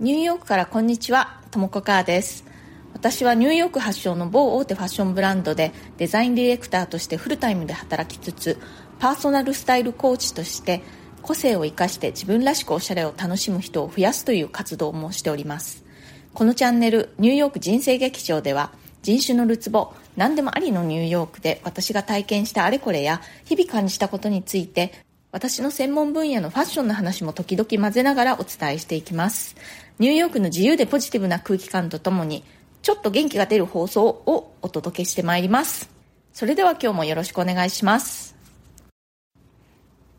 [0.00, 2.46] ニューヨークからこんにちは、ともこかーです。
[2.94, 8.58] 私はニューヨーク発祥の某大手ファッションブランドでデザインディレクターとしてフルタイムで働きつつ、
[8.98, 10.80] パーソナルスタイルコーチとして
[11.20, 15.84] 個性を生かして自分らしくおしゃれを楽しむ人を増やすという活動もしております。
[16.32, 18.72] このチャンネル、ニューヨーク人生劇場では、
[19.02, 29.54] 人種のるつぼ、何でもありのニューヨークで私が体験したあれこれや日々感じたことについて私の専門分野のファッションの話も時々混ぜながらお伝えしていきます。
[30.00, 32.42] ニューヨークの自由でポジティブな空気感とともに、
[32.82, 35.88] ちょっと元気が出る放送をお届けしてまいります。
[36.32, 38.34] それでは今日もよろしくお願いします。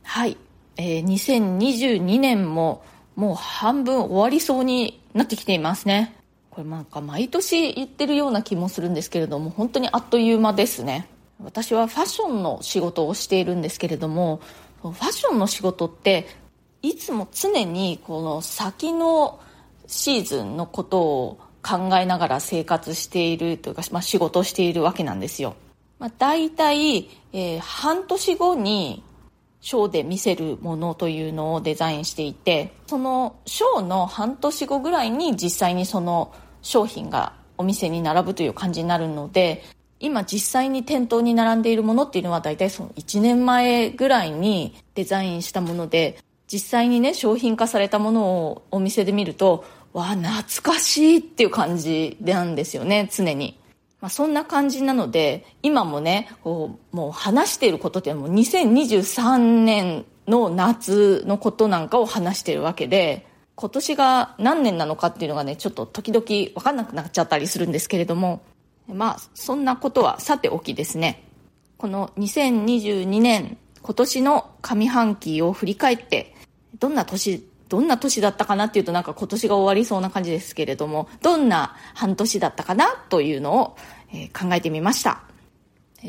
[0.03, 0.37] はい。
[0.77, 2.83] えー、2022年も
[3.17, 6.15] もう半分終わりそうになってきていますね。
[6.51, 11.09] これなんか毎年言ってるような気もするんですけれども、本当にあっという間ですね。
[11.43, 14.41] 私はファッションの仕事をしているんですけれども、
[14.81, 16.27] ファッションの仕事って
[16.81, 19.39] いつも常にこの先の
[19.87, 25.55] シーズンのことを考えながら生活しているというか、まあ、仕事をしているわけなんですよ。
[25.99, 29.03] まあ、大体、えー、半年後に
[29.61, 39.63] ショーで見せるものというのをデザインしていて、そのショーの半年後ぐらいに実際にその商品がお店に並ぶという感じになるので、
[40.01, 46.17] 今実際に店頭に並んでいるものっていうのは大体その1年前ぐらいにデザインしたもので、
[46.51, 49.63] 実際にね、商品化されたものをお店で見ると、
[49.93, 53.57] わあ、懐かしいっていう感じなんですよね、常に。
[54.01, 68.41] まあ、そんな感じなので、今もね、こう、もう話していることってもう2023年の夏のことなんかを話しているわけで、今年が何年なのかっていうのがね、ちょっと時々わかんなくなっちゃったりするんですけれども、
[68.93, 71.23] まあ、そんなことはさておきですね。
[71.77, 76.35] この2022年、今年の上半期を振り返って、
[76.79, 83.77] どんな年、どんな年だったかなっていうとなんか今年が終わりそうな感じですけれども、どんな半年だったかなというのを、
[84.13, 85.23] え、考えてみました。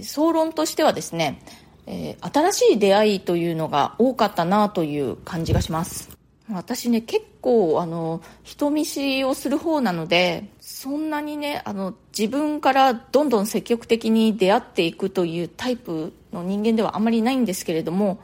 [0.03, 1.43] 総論としてはですね、
[1.87, 6.12] え、新しい出会いというのが多かったなという感じがします。
[6.55, 18.21] 私ね、結構、あの、人見知りをする方なので、そんなにね、あの、自分からどんどん積極的に出会っていくというタイプの人間ではあまりないんですけれども、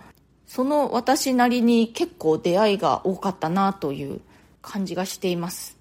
[0.47, 4.21] その私なりに結構出会いが多かったなという
[4.63, 5.77] 感じがしています。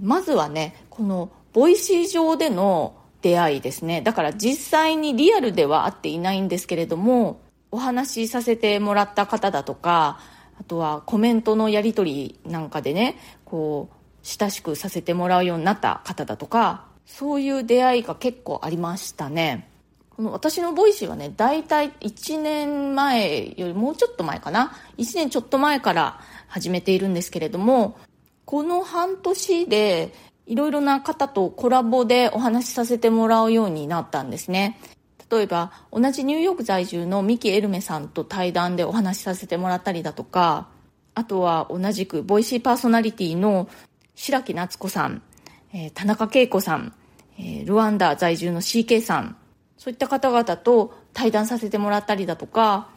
[0.00, 4.02] まずはね、この、ボイシー上での出会いですね。
[4.02, 10.20] だから実際にリアルでは会っていないんですけれども、お話しさせてもらった方だとか、
[10.58, 19.68] あとはコメントのやり取りなんかでね、こう、親しくさせてもらうようになった方だとか、そういう出会いが結構ありましたね。
[20.16, 27.98] この私のボイシーはね、大体1年前よりもうちょっと前かな？1年ちょっと前から始めているんですけれども、
[28.46, 30.14] この半年で
[30.46, 34.80] いろいろな方とコラボでお話しさせてもらうようになったんですね。
[35.30, 40.68] 例えば同じニューヨーク在住のミキ・エルメさんと対談でお話しさせてもらったりだとか
[41.14, 43.68] あとは同じくボイシーパーソナリティの
[44.14, 45.22] 白木夏子さん、
[45.72, 46.94] えー、田中恵子さん、
[47.38, 49.36] えー、ルワンダ在住の CK さん
[49.76, 52.88] そういった方々と対談させてもらったりだとか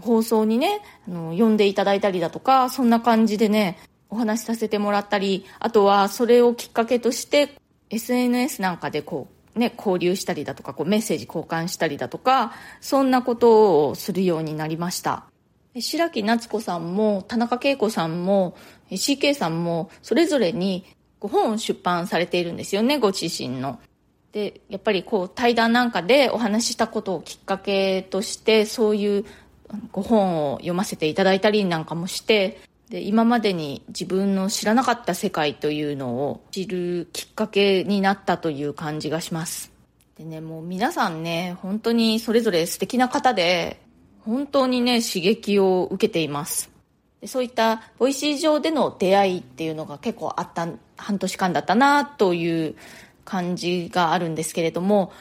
[0.00, 7.54] 放送にねあの呼んでいただいたりだとかそんな感じでねお話しさせてもらったりあとはそれをきっかけとして
[7.90, 15.24] SNS なんかでこうね、交流したりだとか、こうメッセージ交換したりだとか、そんなことをするようになりました。
[15.78, 18.56] 白木夏子さんも、田中恵子さんも、
[18.90, 20.84] CK さんも、それぞれに
[21.18, 23.80] ご本を出版されているんですよね、ご自身の。
[24.32, 29.24] で、やっぱりこう対談なんかでお話ししたことをきっかけとして、そういう
[29.92, 39.72] ご本を読ませていただいたりなんかもして、で今までに自分の知らなかった世界というのを知るきっかけになったという感じがします。
[40.16, 43.82] でねもう皆さんね本当にそれぞれ素敵な方で
[44.20, 46.70] 本当にね刺激を受けています。
[47.20, 52.76] でそういったボイシー上での出会いっていうのが結構あった半年間だったなという
[53.24, 55.12] 感じがあるんですけれども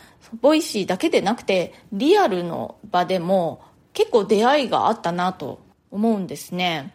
[0.42, 3.64] ボイシーだけでなくてリアルの場でも
[3.94, 5.60] 結構出会いがあったなと
[5.90, 6.94] 思うんですね。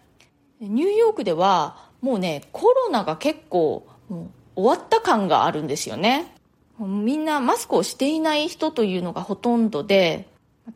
[0.61, 6.35] ニューヨークではもうねコロナが結構もう終わった感があるんですよね。
[6.79, 10.27] みんなマスクをしていない人というのがほとんどで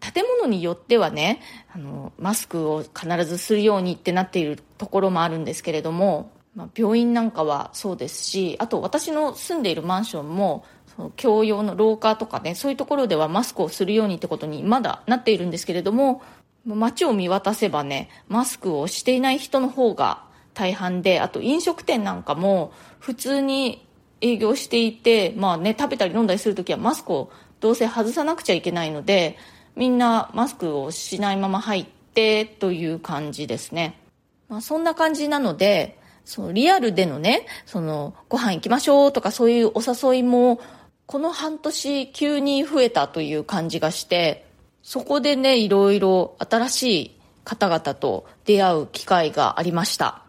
[0.00, 1.40] 建物によってはね
[1.74, 16.22] あのマスクを必ずするようにってなっているところもあるんですけれども、まあ、病院なんかはそうですしあと私の住んでいるマンションもその共用の廊下とかねそういうところではマスクをするようにってことにまだなっているんですけれども
[16.66, 20.24] 街を見渡せばね、マスクをしていない人の方が
[20.54, 23.86] 大半であと飲食店なんかも普通に
[24.20, 27.30] 営業していて、まあね、食べたり飲んだりするときはマスクを
[27.60, 29.36] どうせ外さなくちゃいけないので
[29.76, 34.00] みんなマスクをしないまま入ってという感じですね、
[34.48, 40.60] まあ、そんな感じなのでそのリアルでのねそのご飯行きましょうとかそういうお誘いも
[41.06, 44.46] この半年急に増えたという感じがして
[44.84, 50.22] そこでねいろいろ新しい方々と出会う機会がありました。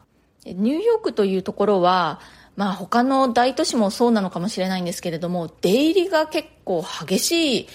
[0.46, 2.22] ニューヨークというところは
[2.56, 7.68] まあ他の大都市もそうなのかもしれないんですけれども出入りが結構激しい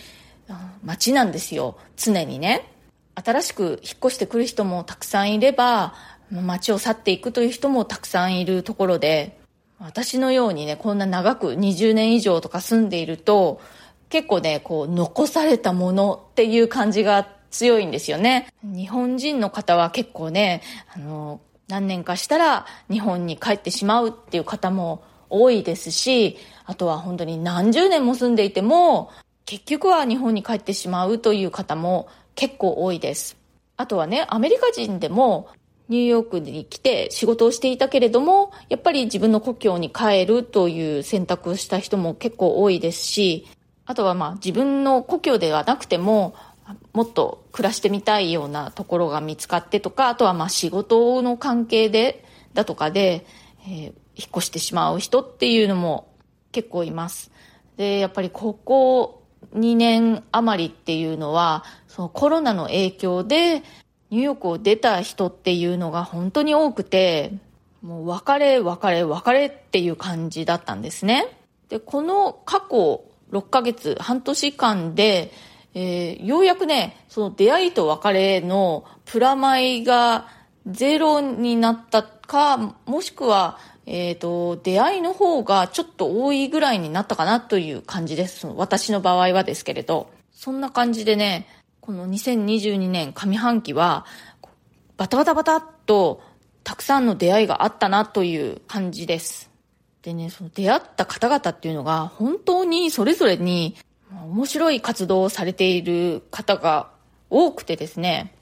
[0.83, 1.77] 街なんですよ。
[1.97, 2.73] 常にね。
[3.15, 5.95] 新しく引っ越してくる人もたくさんいれば
[6.31, 9.39] 街を去っていくという人もたくさんいるところで
[9.79, 13.61] 私のようにねこんな長く20年以上とか住んでいると
[14.11, 20.63] 結構ねこう残されたものっていう感じが強いんですよね日本人の方は結構ね
[20.95, 26.37] あの何年かしたら日本に帰ってしまうっていう方も多いですし
[26.67, 29.11] あとは本当に何十年も住んでいても
[29.51, 33.37] 結局は日本に帰ってしまうという方も結構多いです。
[33.77, 35.49] あとはね、アメリカ人でも
[35.89, 43.49] ニューヨークに来て仕事をしていたけれども、やっぱり自分の故郷に帰るという選択をした人も結構多いですし、
[43.91, 46.37] あとはまあ自分の故郷ではなくても、
[46.93, 53.27] もっと暮らしてみたいようなところが見つかってとか、あとはまあ仕事の関係で、だとかで、
[53.65, 53.93] えー、引っ
[54.37, 56.15] 越してしまう人っていうのも
[56.53, 57.33] 結構います。
[57.79, 59.25] で、やっぱりここ
[59.57, 63.65] 2年余りっていうのは、そのコロナの影響で
[64.11, 67.33] ニューヨークを出た人っていうのが本当に多くて、
[67.83, 71.27] もう別れ別れ別れっていう感じだったんですね。
[71.69, 75.33] で、この過去6ヶ月、半年間で、
[75.75, 80.29] えー、ようやくね、その出会いと別れのプラマイが
[80.67, 83.59] ゼロになったか、もしくは
[83.93, 88.47] えっ、ー、と、出会いの方がちょっと多いぐらいになったかなという感じです。
[88.47, 90.11] 私の場合はですけれど。
[90.33, 91.49] そんな感じでね、
[91.81, 94.07] この2022年上半期は、
[94.97, 96.23] バタバタバタっと
[96.63, 99.50] たくさんの出会いがあったなという感じです。
[100.03, 103.77] でね、その出会った方々っていうのが本当にそれぞれに
[104.11, 106.91] 面白い活動をされている方が
[107.29, 108.35] 多くてですね、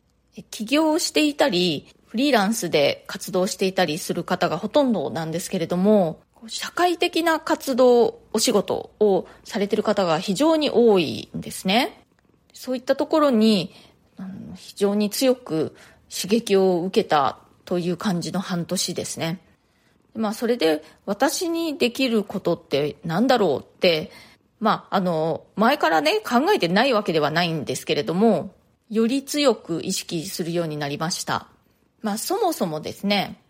[0.50, 12.04] 起業していたり、フリーランスで活動していたりする方がほとんどなんですけれども、社会的な活動、お仕事をされている方が非常に多いんですね。
[12.54, 13.74] そういったところに、
[14.56, 15.76] 非常に強く
[16.08, 19.40] 刺激を受けたという感じの半年ですね。
[20.18, 24.10] まあそれで私にできることって何だろうって、
[24.58, 28.52] まああの、前からね考えてないわけではないんですけれども、
[28.90, 31.46] より強く意識するようになりました。
[32.02, 33.40] まあそもそもですね、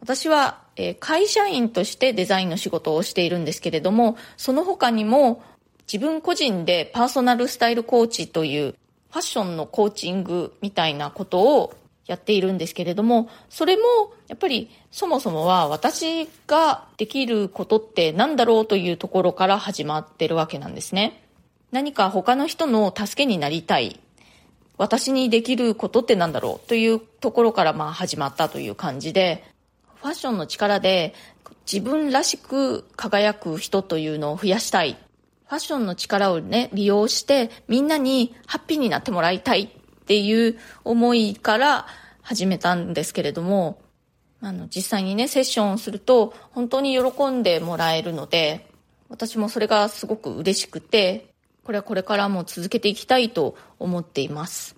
[0.00, 5.42] 私は、え会社員としてデザインの仕事をしているんですけれども、その他にも
[5.90, 8.74] 自分個人でパーソナルスタイルコーチという
[9.10, 11.74] ファッションのコーチングみたいなことを
[12.06, 13.82] やっているんですけれども、それも
[14.28, 21.22] やっぱりそもそもは私ができることって何だろうというところから始まってるわけなんですね。
[21.72, 24.00] 何か他の人の助けになりたい
[24.78, 29.44] 私にできることってなんだろうというところからまあ始まったという感じで、
[29.96, 31.14] ファッションの力で
[31.70, 34.96] 自分らしく輝く人というのを増やしたい。
[35.46, 39.70] ファッションの力をね、利用してみんなにハッピーになってもらいたい
[40.06, 41.86] っていう思いから
[42.22, 43.82] 始めたんですけれども、
[44.40, 48.68] あの、実際にね、セッションをすると本当に喜んでもらえるので、
[49.08, 51.34] 私もそれがすごく嬉しくて、
[51.64, 54.76] これはこれからも続けていきたいと思っています。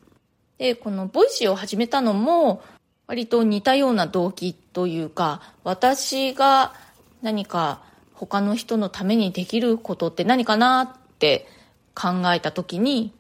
[0.57, 2.63] で、このボイシーを始めたのも、
[3.07, 6.73] 割と似たような動機というか、私が
[7.21, 7.83] 何か
[8.15, 11.47] 他の人のためにできることって何かなって
[11.95, 13.13] 考えた時に、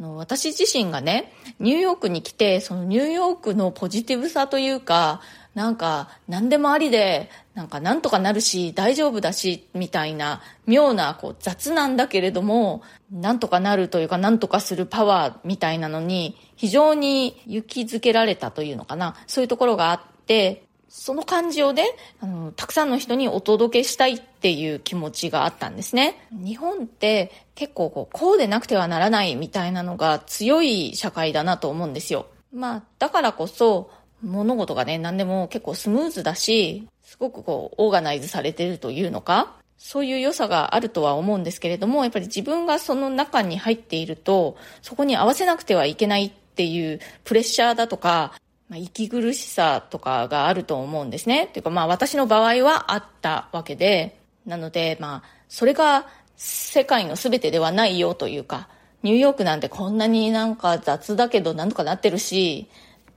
[0.00, 5.20] の私自身がね、ニューヨークに来て、そのニューヨークのポジティブさというか、
[5.54, 19.16] なんか何でもありでなんかなんとかなるし大丈夫だしみたいな妙なこう雑なんだけれどもなんとかなるというかなんとかするパワーみたいなのに非常に勇気づけられたというのかな。
[19.26, 21.86] そういうところがあってその感じをね
[22.20, 26.28] あのたくさんの人にお届けしたいっていう気持ちがあったんですね。
[26.32, 32.26] 日本って結構こうこうでなくてはならないみたいなのが強い社会だなと思うんですよ。
[32.52, 33.90] まあだからこそ
[34.22, 48.34] 物事がね、何でも結構スムーズだし、すごくこう、オーガナイズされてるというのか、そういう良さがあるとは思うんですけれども、やっぱり自分がその中に入っていると、そこに合わせなくてはいけないっていうプレッシャーだとか、
[48.70, 51.44] まあ、息苦しさとかがあると思うんですね。
[51.44, 58.68] っていうかまあ私の場合はあったわけで、なのでまあそれが世界の全てではないよというか、
[59.02, 62.68] ニューヨークなんてこんなになんか雑だけどなんとかなってるし、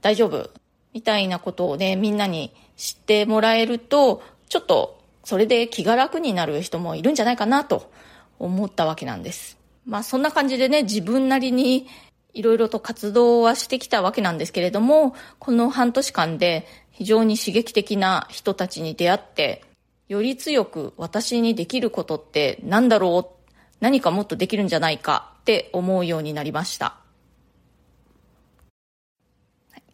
[0.02, 0.50] 大丈夫。
[0.92, 7.90] みたいなことをね、みんなに知ってもらえると、ちょっとそれで気が楽になる人もいるんじゃないかなと
[8.38, 9.56] 思ったわけなんです。
[9.86, 11.86] まあそんな感じでね、自分なりに
[12.34, 19.64] いろいろと活動はしてきたわけなんですけれども、この半年間で非常に刺激的な人たちに出会って、
[20.08, 23.44] より強く私にできることって何だろう？
[23.80, 26.96] 何かもっとできるんじゃないかって思うようになりました。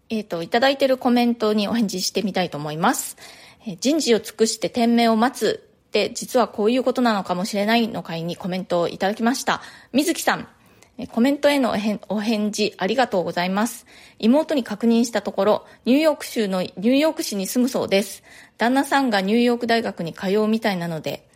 [0.08, 3.16] えっ、ー、と、いただいているコメントにお返事してみたいと思います。
[3.80, 9.60] 人事を尽くして天命を待つって実はこういうことなのかもしれないの会にコメントをいただきました。
[9.92, 10.48] 水木さん、
[11.08, 11.74] コメントへの
[12.08, 13.86] お返事ありがとうございます。
[14.18, 18.22] 妹に確認したところ、ニューヨーク州のニューヨーク市に住むそうです。
[18.58, 21.26] 旦那さんがニューヨーク大学に通うみたいなので、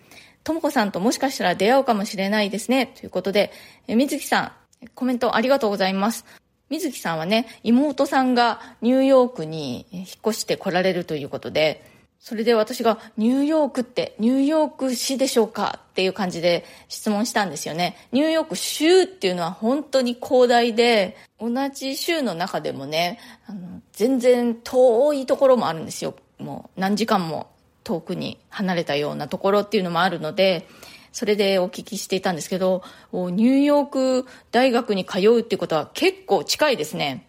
[0.43, 2.87] ともこさんともしかしたら出会うかもしれないですね。
[2.87, 3.53] ということで、
[3.89, 4.43] 水木さ
[4.83, 6.27] ん、コメントありがとうございます。
[6.69, 11.94] 水木さんはね、妹さんがニューヨークに引っ越して来られるということで、
[12.25, 17.99] それで私がニューヨークってニューヨーク市でしょうかっていう感じで質問したんですよね。
[18.13, 26.15] ニューヨーク州っていうのは本当に広大で、同じ州の中でもね、あの全然遠いところもあるんですよ。
[26.39, 27.51] もう何時間も
[27.83, 30.67] 遠くに離れたようなところっていうのもあるので、
[31.13, 37.27] それでお聞きしていたんですけど、ニューヨーク大学に通うっていうことは結構近いですね。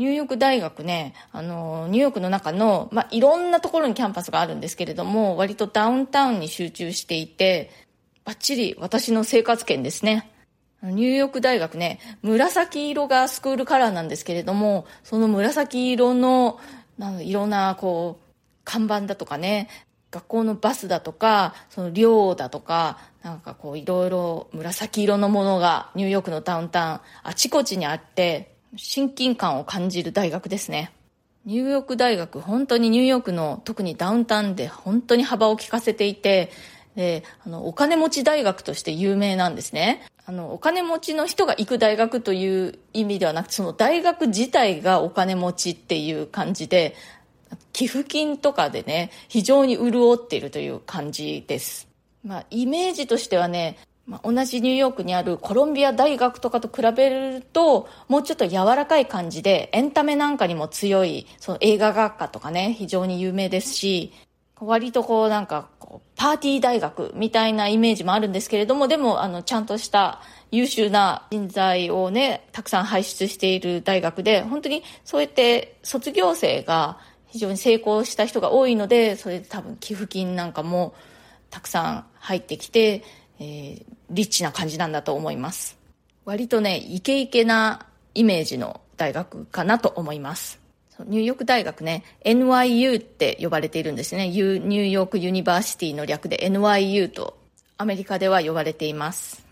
[0.00, 7.70] ニューヨーク大学ね、あの、ニューヨークの中の、まあ、いろんなところにキャンパスがあるんですけれども、割とダウンタウンに集中していて、
[8.24, 10.30] バッチリ私の生活圏ですね。
[10.82, 16.58] ニューヨーク大学ね、紫色がスクールカラーなんですけれども、その紫色の、
[17.20, 18.24] いろんな、こう、
[18.64, 19.68] 看板だとかね、
[20.10, 30.92] 学校のバスだとか、その寮だとか、なんかこういろいろ紫色のものがニューヨークのダウンタウンあちこちにあって、親近感を感じる大学ですね。
[31.44, 36.50] ニューヨーク大学、本当にニューヨークの特にダウンタウンで本当に幅を利かせていて、
[36.94, 40.06] で、あの、お金持ち大学として有名なんですね。
[40.26, 46.94] あの、お金持ちの人が行く大学という意味ではなくその大学自体がお金持ちっていう感じで、
[47.72, 51.88] 寄付金とかでね、非常に潤っているという感じです。
[52.24, 53.78] まあ、イメージとしてはね、
[54.10, 64.12] まあ、同じニューヨークにあるコロンビア大学とかと比べると、もうちょっと柔らかい感じで、エンタメなんかにも強い、その映画学科とかね、非常に有名ですし、
[64.58, 76.98] 割とこうなんかこう、パーティー大学みたいなイメージもあるんですけれども、でもあの、ちゃんとした優秀な人材をね、たくさん輩出している大学で、本当にそうやって卒業生が
[77.28, 80.94] 非常に成功した人が多いので、それで多分寄付金なんかも
[81.48, 83.04] たくさん入ってきて、
[83.40, 85.76] えー、リッチな感じなんだと思います。
[86.24, 90.60] 割とね、イケイケなイメージの大学かなと思います。
[91.06, 94.28] ニューヨーク大学ね、NYU って呼ばれているんですね。
[94.28, 97.38] ニューヨークユニバーシティの略で NYU と
[97.78, 99.46] アメリカでは呼ばれています。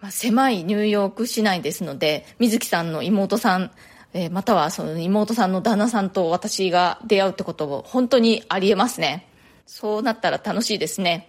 [0.00, 3.72] まあ、狭いニューヨーク市内ですので、水木さんの妹さん、
[4.12, 9.26] え、またはその妹さんの旦那さんと私が出会うってことも本当にありえますね。
[9.66, 11.28] そうなったら楽しいですね。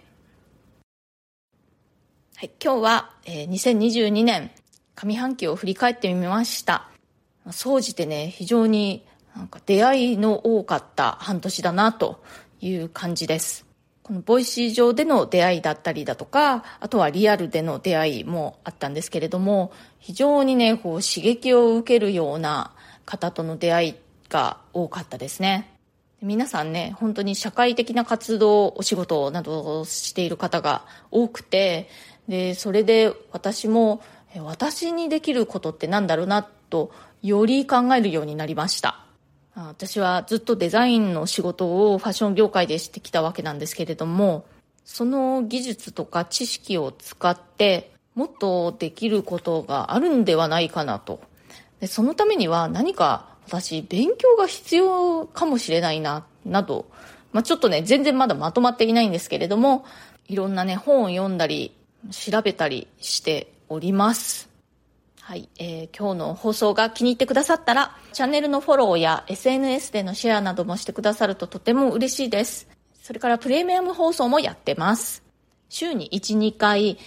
[2.38, 4.50] はい、今日は、えー、2022年
[4.94, 6.86] 上半期を振り返ってみました。
[7.50, 12.22] 総じてね、非常になんか出会いの多かった半年だなと
[12.60, 13.64] いう感じです。
[14.02, 22.74] このボイシー上での出会いだったりだとか、あとはリアルでの出会いもあったんですけれども、非常にね、こう刺激を受けるような
[23.06, 23.94] 方との出会い
[24.28, 25.72] が多かったですね。
[26.20, 31.88] 皆さんね、本当に社会的な活動、お仕事などをしている方が多くて、
[32.28, 34.00] で、それで私も、
[34.44, 36.90] 私にできることって何だろうなと、
[37.22, 39.00] より考えるようになりました。
[39.54, 44.44] 私はずっとデザインの仕事をファッション業界でしてきたわけなんですけれども、
[44.84, 51.20] その技術とか知識を使って、もっとできることがあるんではないかなと。
[51.80, 56.86] でそのためには何か私勉強が必要かもしれないな、など、
[57.32, 59.84] まあ、ちょっとね、全然まだまとまっていないんですけれども、
[60.28, 61.75] いろんなね、本を読んだり、
[62.10, 64.48] 調べたりしております。
[65.20, 72.68] はい、えー、今日の放送が気に入ってくださったら、チャンネルのフォローや SNS でのシェアなどもしてくださるととても嬉しいです。
[73.02, 75.24] それからプレミアム放送もやってます。
[75.68, 76.98] 週に1、2回、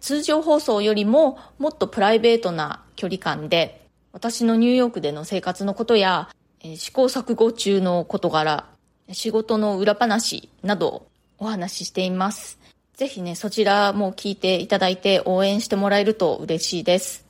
[0.00, 8.70] 通常放送よりももっとプライベートな距離感で、私のニューヨークでの生活のことや、え試行錯誤中の事柄、
[9.12, 11.06] 仕事の裏話など
[11.38, 12.58] お話ししています。
[12.96, 17.26] ぜひね、そちらも聞いていただいて応援してもらえると嬉しいです。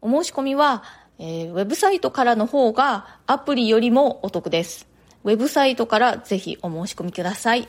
[0.00, 0.82] お申し込みは、
[1.20, 4.88] えー、ウェブサイトからの方がアプリよりもお得です。
[5.22, 7.68] ウェブサイトからぜひお申し込みください。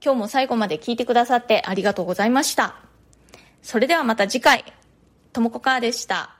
[0.00, 2.76] 今日も最後まで聞いてくださってありがとうございました。
[3.60, 4.64] それではまた次回、
[5.32, 6.36] ともこかーでした。